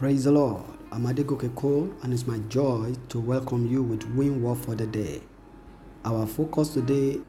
Praise 0.00 0.24
the 0.24 0.32
Lord. 0.32 0.62
I'm 0.90 1.04
Adegoke 1.04 1.54
Cole, 1.54 1.92
and 2.02 2.14
it's 2.14 2.26
my 2.26 2.38
joy 2.48 2.94
to 3.10 3.20
welcome 3.20 3.70
you 3.70 3.82
with 3.82 4.02
Win 4.14 4.42
War 4.42 4.56
for 4.56 4.74
the 4.74 4.86
Day. 4.86 5.20
Our 6.06 6.26
focus 6.26 6.70
today, 6.70 7.20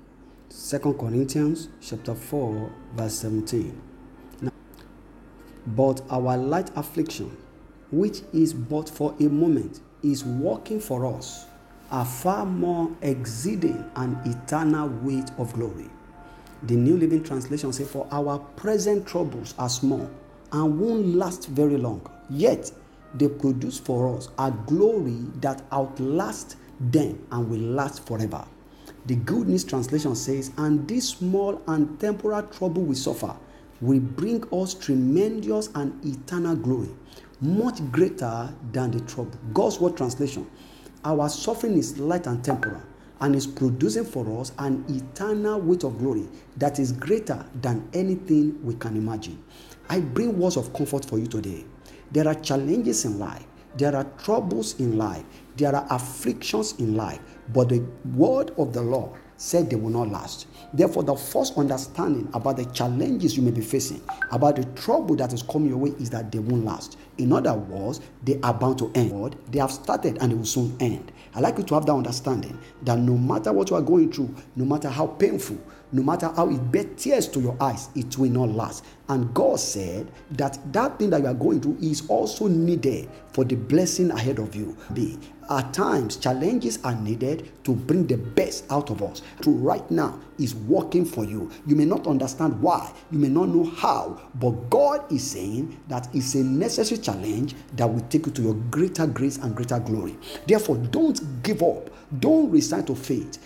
2 0.50 0.80
Corinthians 0.98 1.68
chapter 1.82 2.16
4, 2.16 2.72
verse 2.96 3.14
17. 3.16 3.82
Now, 4.40 4.54
but 5.68 6.02
our 6.10 6.38
light 6.38 6.72
affliction, 6.78 7.36
which 7.92 8.22
is 8.32 8.54
but 8.54 8.90
for 8.90 9.14
a 9.20 9.24
moment, 9.24 9.82
is 10.02 10.24
working 10.24 10.80
for 10.80 11.06
us 11.14 11.48
a 11.92 12.06
far 12.06 12.46
more 12.46 12.90
exceeding 13.02 13.84
and 13.98 14.16
eternal 14.26 14.88
weight 15.02 15.30
of 15.38 15.52
glory. 15.52 15.90
The 16.64 16.76
New 16.78 16.96
Living 16.96 17.22
Translation 17.22 17.74
says, 17.74 17.92
For 17.92 18.08
our 18.12 18.40
present 18.40 19.06
troubles 19.06 19.56
are 19.60 19.68
small 19.68 20.10
and 20.52 20.80
won't 20.80 21.16
last 21.16 21.48
very 21.48 21.78
long. 21.78 22.02
Yet 22.30 22.72
they 23.14 23.28
produce 23.28 23.80
for 23.80 24.16
us 24.16 24.30
a 24.38 24.52
glory 24.52 25.20
that 25.42 25.64
outlasts 25.72 26.56
them 26.80 27.26
and 27.32 27.50
will 27.50 27.60
last 27.60 28.06
forever. 28.06 28.46
The 29.06 29.16
Good 29.16 29.50
News 29.50 29.64
Translation 29.64 30.16
says, 30.16 30.52
And 30.58 30.88
this 30.88 31.10
small 31.10 31.62
and 31.68 32.00
temporal 32.00 32.44
trouble 32.44 32.84
we 32.84 32.96
suffer 32.96 33.36
will 33.82 34.00
bring 34.00 34.44
us 34.54 34.74
tremendous 34.74 35.70
and 35.76 36.04
eternal 36.06 36.56
glory, 36.56 36.90
much 37.42 37.80
greater 37.92 38.54
than 38.72 38.92
the 38.92 39.00
trouble. 39.02 39.38
God's 39.54 39.80
Word 39.80 39.98
Translation 39.98 40.48
Our 41.04 41.30
suffering 41.30 41.78
is 41.78 41.98
light 41.98 42.28
and 42.28 42.44
temporal 42.44 42.82
and 43.22 43.36
is 43.36 43.48
producing 43.48 44.04
for 44.04 44.40
us 44.40 44.52
an 44.58 44.84
eternal 44.90 45.62
weight 45.62 45.84
of 45.84 45.98
glory 46.00 46.28
that 46.58 46.80
is 46.80 46.92
greater 46.92 47.46
than 47.62 47.88
anything 47.94 48.64
we 48.64 48.74
can 48.76 48.98
imagine. 48.98 49.42
I 49.90 50.02
bring 50.02 50.38
words 50.38 50.58
of 50.58 50.74
comfort 50.74 51.06
for 51.06 51.20
you 51.20 51.28
today. 51.28 51.64
There 52.12 52.28
are 52.28 52.36
challenges 52.36 53.06
in 53.06 53.20
life, 53.20 53.46
there 53.78 53.96
are 53.96 54.06
troubles 54.24 54.80
in 54.80 54.98
life, 54.98 55.24
there 55.56 55.76
are 55.76 55.86
afflictions 55.90 56.74
in 56.80 56.96
life, 56.96 57.20
but 57.54 57.70
the 57.70 57.86
word 58.16 58.52
of 58.58 58.74
the 58.74 58.82
Lord 58.82 59.12
said 59.42 59.70
they 59.70 59.76
will 59.76 59.90
not 59.90 60.10
last. 60.10 60.46
Therefore, 60.72 61.04
the 61.04 61.16
first 61.16 61.58
understanding 61.58 62.30
about 62.34 62.58
the 62.58 62.66
challenges 62.66 63.36
you 63.36 63.42
may 63.42 63.50
be 63.52 63.62
facing, 63.62 64.02
about 64.32 64.56
the 64.56 64.66
trouble 64.80 65.16
that 65.16 65.34
is 65.34 65.42
coming 65.42 65.70
your 65.70 65.80
way, 65.80 65.90
is 66.00 66.12
that 66.12 66.32
they 66.32 66.38
won't 66.38 66.64
last. 66.64 66.98
In 67.18 67.34
other 67.34 67.56
words, 67.56 68.02
they 68.24 68.40
are 68.44 68.54
bound 68.54 68.78
to 68.80 68.92
end. 68.94 69.36
They 69.50 69.60
have 69.60 69.72
started 69.72 70.20
and 70.22 70.32
it 70.32 70.36
will 70.36 70.46
soon 70.46 70.78
end. 70.80 71.12
I 71.34 71.40
like 71.40 71.58
you 71.58 71.64
to 71.64 71.76
have 71.76 71.86
that 71.86 71.94
understanding 71.94 72.60
that 72.84 73.00
no 73.00 73.18
matter 73.18 73.54
what 73.54 73.70
you 73.70 73.76
are 73.76 73.82
going 73.82 74.12
through, 74.12 74.36
no 74.56 74.66
matter 74.66 74.90
how 74.90 75.08
painful, 75.08 75.58
no 75.94 76.04
matter 76.04 76.32
how 76.36 76.50
it 76.50 76.72
bears 76.72 76.88
tears 76.98 77.28
to 77.30 77.42
your 77.42 77.58
eyes, 77.62 77.90
it 77.96 78.18
will 78.18 78.30
not 78.30 78.50
last. 78.50 78.86
And 79.10 79.34
God 79.34 79.60
said 79.60 80.10
that 80.32 80.60
that 80.72 81.00
thing 81.00 81.10
that 81.10 81.22
you 81.22 81.28
are 81.28 81.34
going 81.34 81.62
through 81.62 81.78
is 81.82 82.08
also 82.08 82.48
needed 82.48 83.10
for 83.34 83.44
the 83.44 83.56
blessing 83.56 84.12
ahead 84.12 84.40
of 84.40 84.56
you. 84.56 84.78
Be 84.94 85.18
at 85.50 85.74
times 85.74 86.18
challenges 86.18 86.80
are 86.84 86.96
needed 86.96 87.52
to 87.64 87.74
bring 87.74 88.08
the 88.08 88.18
best 88.18 88.66
out 88.72 88.90
of 88.90 89.02
us. 89.02 89.22
To 89.42 89.52
right 89.52 89.90
now 89.92 90.20
is 90.38 90.56
working 90.56 91.06
for 91.06 91.24
you. 91.24 91.52
You 91.66 91.76
may 91.76 91.86
not 91.86 92.08
understand 92.08 92.62
why, 92.62 92.92
you 93.12 93.20
may 93.20 93.30
not 93.30 93.50
know 93.50 93.66
how, 93.66 94.22
but 94.36 94.52
God 94.70 95.12
is 95.12 95.30
saying 95.30 95.80
that 95.88 96.08
it's 96.14 96.36
a 96.36 96.44
necessary 96.44 97.02
challenge 97.02 97.56
that 97.76 97.92
will 97.92 98.02
take 98.10 98.26
you 98.26 98.32
to 98.34 98.42
your 98.42 98.56
greater 98.56 99.08
grace 99.08 99.38
and 99.38 99.56
greater 99.56 99.80
glory. 99.80 100.18
Therefore, 100.48 100.78
don't 100.78 101.44
give 101.44 101.64
up. 101.64 101.90
Don't 102.20 102.52
resign 102.52 102.86
to 102.86 102.96
faith. 102.96 103.38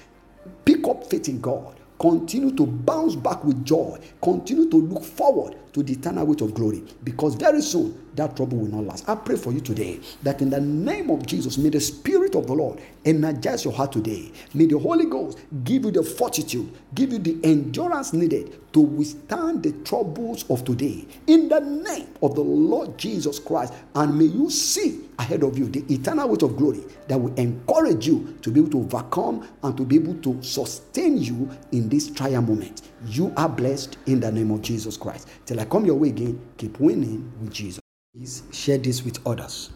Pick 0.65 0.87
up 0.87 1.09
faith 1.09 1.29
in 1.29 1.39
God 1.39 1.75
continue 1.99 2.51
to 2.51 2.65
bounce 2.65 3.15
back 3.15 3.43
with 3.43 3.63
joy 3.63 3.97
continue 4.21 4.69
to 4.69 4.77
look 4.77 5.03
forward 5.03 5.55
to 5.71 5.81
the 5.81 5.93
eternal 5.93 6.25
weight 6.25 6.41
of 6.41 6.53
glory 6.53 6.83
because 7.03 7.35
very 7.35 7.61
soon 7.61 8.04
that 8.15 8.35
trouble 8.35 8.57
will 8.57 8.67
not 8.67 8.83
last 8.83 9.07
i 9.09 9.15
pray 9.15 9.35
for 9.35 9.51
you 9.51 9.59
today 9.59 9.99
that 10.23 10.41
in 10.41 10.49
the 10.49 10.59
name 10.59 11.09
of 11.09 11.25
jesus 11.25 11.57
may 11.57 11.69
the 11.69 11.79
spirit 11.79 12.35
of 12.35 12.47
the 12.47 12.53
lord 12.53 12.81
energize 13.05 13.63
your 13.63 13.73
heart 13.73 13.91
today 13.91 14.31
may 14.53 14.65
the 14.65 14.77
holy 14.77 15.05
ghost 15.05 15.39
give 15.63 15.85
you 15.85 15.91
the 15.91 16.03
fortitude 16.03 16.71
give 16.93 17.11
you 17.11 17.19
the 17.19 17.37
endurance 17.43 18.13
needed 18.13 18.59
to 18.73 18.81
withstand 18.81 19.63
the 19.63 19.71
troubles 19.83 20.49
of 20.49 20.63
today 20.65 21.05
in 21.27 21.47
the 21.49 21.59
name 21.59 22.07
of 22.21 22.35
the 22.35 22.41
lord 22.41 22.97
jesus 22.97 23.39
christ 23.39 23.73
and 23.95 24.17
may 24.17 24.25
you 24.25 24.49
see 24.49 25.05
ahead 25.19 25.43
of 25.43 25.57
you 25.57 25.67
the 25.67 25.83
eternal 25.93 26.29
weight 26.29 26.43
of 26.43 26.57
glory 26.57 26.83
that 27.07 27.19
will 27.19 27.33
encourage 27.35 28.07
you 28.07 28.37
to 28.41 28.51
be 28.51 28.59
able 28.59 28.69
to 28.69 28.79
overcome 28.79 29.47
and 29.63 29.77
to 29.77 29.85
be 29.85 29.95
able 29.95 30.15
to 30.15 30.41
sustain 30.41 31.17
you 31.17 31.49
in 31.71 31.89
this 31.89 32.09
trial 32.09 32.41
moment. 32.41 32.81
You 33.07 33.33
are 33.37 33.49
blessed 33.49 33.97
in 34.07 34.19
the 34.19 34.31
name 34.31 34.51
of 34.51 34.61
Jesus 34.61 34.97
Christ. 34.97 35.27
Till 35.45 35.59
I 35.59 35.65
come 35.65 35.85
your 35.85 35.95
way 35.95 36.09
again, 36.09 36.39
keep 36.57 36.79
winning 36.79 37.31
with 37.41 37.53
Jesus. 37.53 37.84
Please 38.15 38.43
share 38.53 38.77
this 38.77 39.03
with 39.03 39.19
others. 39.27 39.71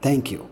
Thank 0.00 0.30
you. 0.30 0.46